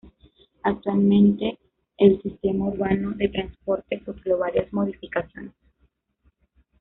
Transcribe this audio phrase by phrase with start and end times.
[0.63, 1.59] Actualmente,
[1.95, 5.53] el Sistema Urbano de Transporte sufrió varias modificaciones.